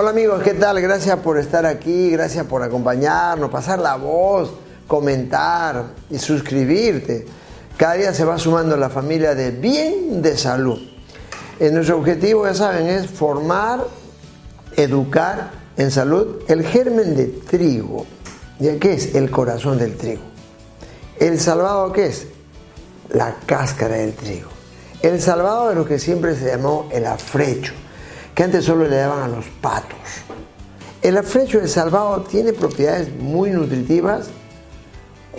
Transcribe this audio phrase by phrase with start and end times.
[0.00, 0.80] Hola amigos, ¿qué tal?
[0.80, 4.50] Gracias por estar aquí, gracias por acompañarnos, pasar la voz,
[4.86, 7.26] comentar y suscribirte.
[7.76, 10.78] Cada día se va sumando la familia de bien de salud.
[11.58, 13.84] En nuestro objetivo, ya saben, es formar,
[14.74, 18.06] educar en salud el germen de trigo.
[18.58, 20.22] ¿Qué es el corazón del trigo?
[21.18, 22.26] El salvado, ¿qué es?
[23.10, 24.48] La cáscara del trigo.
[25.02, 27.74] El salvado es lo que siempre se llamó el afrecho
[28.42, 29.98] antes solo le daban a los patos.
[31.02, 34.28] El afrecho de salvado tiene propiedades muy nutritivas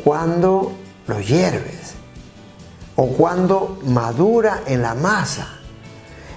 [0.04, 0.72] cuando
[1.08, 1.94] lo hierves
[2.96, 5.48] o cuando madura en la masa.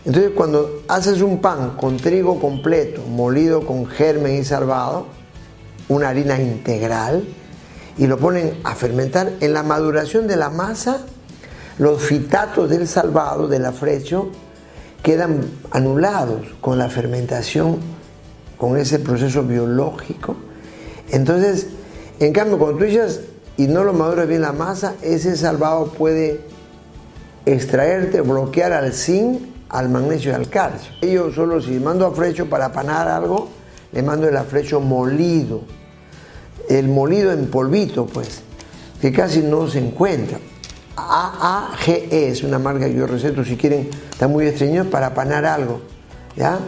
[0.04, 5.06] Entonces cuando haces un pan con trigo completo, molido con germen y salvado,
[5.88, 7.24] una harina integral,
[7.96, 11.06] y lo ponen a fermentar, en la maduración de la masa,
[11.78, 14.30] los fitatos del salvado, del afrecho,
[15.04, 17.76] quedan anulados con la fermentación,
[18.56, 20.34] con ese proceso biológico.
[21.10, 21.66] Entonces,
[22.18, 22.86] en cambio, cuando tú
[23.58, 26.40] y no lo maduras bien la masa, ese salvado puede
[27.44, 30.90] extraerte, bloquear al zinc, al magnesio y al calcio.
[31.02, 33.50] Yo solo si mando afrecho para panar algo,
[33.92, 35.60] le mando el afrecho molido.
[36.70, 38.40] El molido en polvito, pues,
[39.02, 40.38] que casi no se encuentra.
[40.96, 45.80] AAGE es una marca que yo receto si quieren, está muy estreñido para panar algo.
[46.36, 46.58] ¿Ya?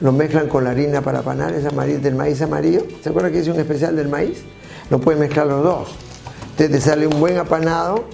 [0.00, 2.82] Lo mezclan con la harina para panar, esa del maíz amarillo.
[3.02, 4.42] ¿Se acuerdan que hice un especial del maíz?
[4.88, 5.88] No pueden mezclar los dos.
[6.52, 8.06] Entonces te sale un buen apanado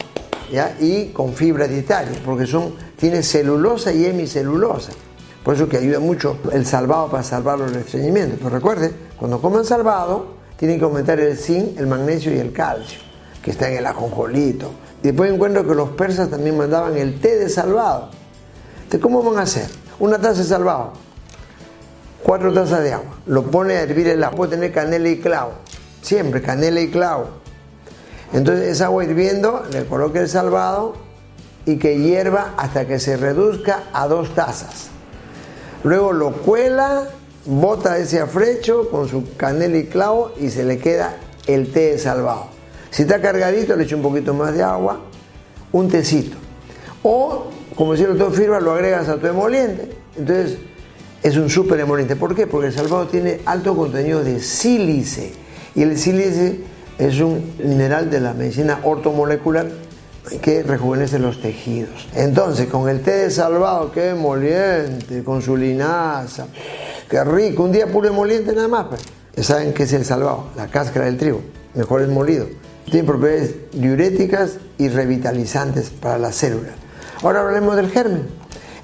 [0.53, 0.77] ¿ya?
[0.81, 4.92] y con fibra dietaria, porque son, tiene celulosa y hemicelulosa.
[5.44, 8.39] Por eso que ayuda mucho el salvado para salvar los estreñimientos.
[8.39, 12.98] Pero recuerden, cuando coman salvado, tienen que aumentar el zinc, el magnesio y el calcio,
[13.47, 14.72] que está en el ajonjolito,
[15.05, 18.11] después encuentro que los persas también mandaban el té de salvado.
[18.78, 19.69] Entonces, ¿cómo van a hacer?
[20.00, 20.94] Una taza de salvado,
[22.25, 25.53] cuatro tazas de agua, lo pone a hervir el agua, puede tener canela y clavo,
[26.03, 27.28] siempre canela y clavo.
[28.32, 30.97] Entonces esa agua hirviendo, le coloque el salvado
[31.66, 34.88] y que hierva hasta que se reduzca a dos tazas.
[35.84, 37.04] Luego lo cuela,
[37.44, 41.15] bota ese afrecho con su canela y clavo y se le queda
[41.47, 42.56] el té de salvado.
[42.96, 44.98] Si está cargadito, le echo un poquito más de agua,
[45.70, 46.38] un tecito.
[47.02, 49.90] O, como lo todo firma, lo agregas a tu emoliente.
[50.16, 50.56] Entonces,
[51.22, 52.16] es un súper emoliente.
[52.16, 52.46] ¿Por qué?
[52.46, 55.34] Porque el salvado tiene alto contenido de sílice.
[55.74, 56.60] Y el sílice
[56.96, 59.68] es un mineral de la medicina ortomolecular
[60.40, 62.08] que rejuvenece los tejidos.
[62.14, 66.46] Entonces, con el té de salvado, qué emoliente, con su linaza,
[67.10, 68.86] qué rico, un día puro emoliente nada más.
[68.86, 69.02] Pues.
[69.42, 70.47] ¿Saben qué es el salvado?
[70.56, 71.42] La cáscara del trigo,
[71.74, 72.47] mejor es molido.
[72.86, 76.70] Tiene propiedades diuréticas y revitalizantes para la célula.
[77.22, 78.26] Ahora hablemos del germen.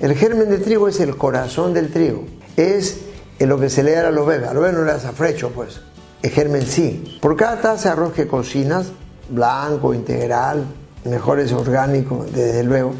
[0.00, 2.24] El germen de trigo es el corazón del trigo.
[2.56, 2.98] Es
[3.38, 4.48] lo que se le da a los bebés.
[4.48, 5.80] A los bebés no le das afrecho, pues.
[6.22, 7.18] El germen sí.
[7.22, 8.88] Por cada taza de arroz que cocinas,
[9.30, 10.66] blanco, integral,
[11.04, 12.92] mejores orgánicos, desde luego,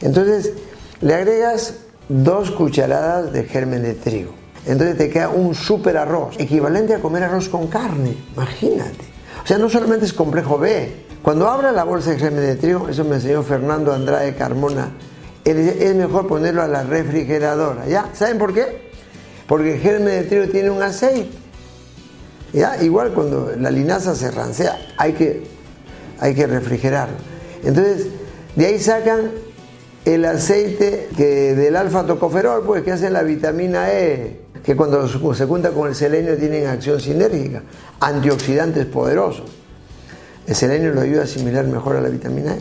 [0.00, 0.52] entonces
[1.00, 1.74] le agregas
[2.08, 4.37] dos cucharadas de germen de trigo.
[4.66, 9.04] Entonces te queda un super arroz, equivalente a comer arroz con carne, imagínate.
[9.42, 11.06] O sea, no solamente es complejo B.
[11.22, 14.92] Cuando abra la bolsa de germen de trigo, eso me enseñó Fernando Andrade Carmona,
[15.44, 17.86] es mejor ponerlo a la refrigeradora.
[17.86, 18.10] ¿Ya?
[18.12, 18.88] ¿Saben por qué?
[19.46, 21.30] Porque el germen de trigo tiene un aceite.
[22.52, 22.82] ¿Ya?
[22.82, 25.44] Igual cuando la linaza se rancea, hay que,
[26.20, 27.16] hay que refrigerarlo.
[27.62, 28.06] Entonces,
[28.56, 29.30] de ahí sacan
[30.04, 35.46] el aceite que del alfa tocoferol, pues que hace la vitamina E que cuando se
[35.46, 37.62] junta con el selenio tienen acción sinérgica,
[38.00, 39.46] antioxidantes poderosos.
[40.46, 42.58] El selenio lo ayuda a asimilar mejor a la vitamina E.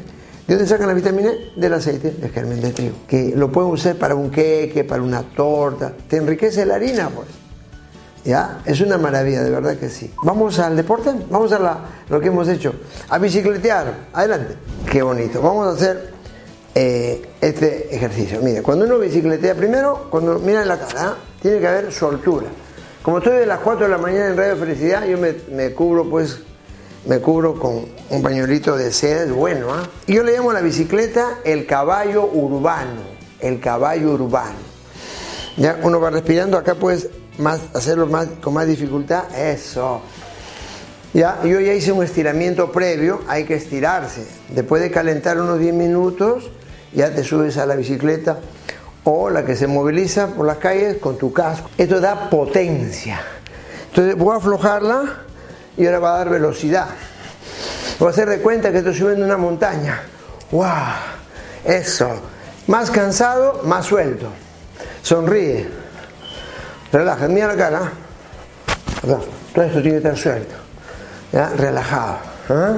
[0.48, 1.60] ¿De dónde sacan la vitamina E?
[1.60, 5.22] Del aceite de germen de trigo, que lo pueden usar para un queque, para una
[5.22, 7.28] torta, te enriquece la harina, pues.
[8.24, 8.62] ¿Ya?
[8.64, 10.14] Es una maravilla, de verdad que sí.
[10.24, 12.74] Vamos al deporte, vamos a lo que hemos hecho,
[13.10, 14.56] a bicicletear, adelante.
[14.90, 16.14] Qué bonito, vamos a hacer
[16.80, 18.40] eh, este ejercicio.
[18.44, 22.46] Mire, cuando uno bicicletea, primero, cuando mira en la cara, tiene que haber soltura.
[23.02, 26.38] Como estoy de las 4 de la mañana en Radio Felicidad, yo me, cubro pues,
[27.08, 29.90] me cubro con un pañuelito de seda, es bueno, ¿ah?
[30.06, 33.02] Y yo le llamo a la bicicleta el caballo urbano,
[33.40, 34.60] el caballo urbano.
[35.56, 37.10] Ya uno va respirando, acá puedes
[37.40, 40.02] más, hacerlo más, con más dificultad, eso.
[41.16, 44.28] Ya, yo ya hice un estiramiento previo, hay que estirarse.
[44.50, 46.52] Después de calentar unos 10 minutos,
[46.94, 48.38] ya te subes a la bicicleta
[49.04, 51.70] o la que se moviliza por las calles con tu casco.
[51.78, 53.20] Esto da potencia.
[53.90, 55.04] Entonces voy a aflojarla
[55.78, 56.88] y ahora va a dar velocidad.
[58.00, 60.02] Voy a hacer de cuenta que estoy subiendo una montaña.
[60.52, 60.66] ¡Wow!
[61.66, 62.10] Eso.
[62.68, 64.28] Más cansado, más suelto.
[65.02, 65.68] Sonríe.
[66.92, 67.92] Relaja, mira la cara.
[69.02, 70.56] Todo esto tiene que estar suelto.
[71.32, 71.50] ¿Ya?
[71.50, 72.18] Relajado.
[72.50, 72.78] ¿ah?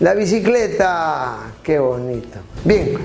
[0.00, 2.38] La bicicleta, qué bonito.
[2.64, 2.98] Bien,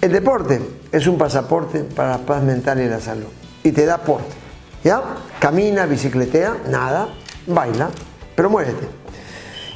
[0.00, 0.60] el deporte
[0.92, 3.28] es un pasaporte para la paz mental y la salud.
[3.62, 4.34] Y te da aporte.
[4.82, 5.02] ¿Ya?
[5.38, 7.08] Camina, bicicletea, nada,
[7.46, 7.90] baila,
[8.34, 8.88] pero muérete.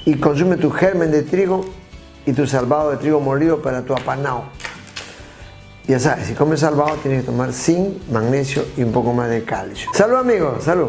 [0.06, 1.65] Y consume tu germen de trigo
[2.25, 4.44] y tu salvado de trigo molido para tu apanao.
[5.87, 9.44] Ya sabes, si comes salvado tienes que tomar zinc, magnesio y un poco más de
[9.44, 9.91] calcio.
[9.93, 10.88] Salud amigos, salud.